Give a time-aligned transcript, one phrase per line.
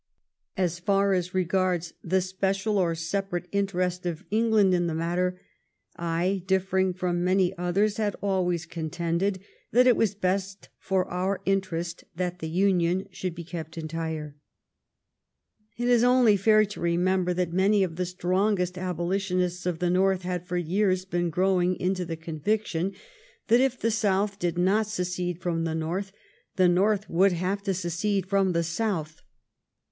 [0.57, 5.39] As far as regards the special or separate interest of England in the matter,
[5.95, 9.41] I, differing from many others, had always contended
[9.71, 14.35] that it was best for our interest that the Union should be kept entire."
[15.77, 20.23] It is only fair to remember that many of the strongest abolitionists of the North
[20.23, 22.93] had for years been growing into the conviction
[23.47, 25.75] 240 THE STORY OF GLADSTONE'S LIFE that if the South did not secede from the
[25.75, 26.11] North,
[26.55, 29.21] the North would have to secede from the South.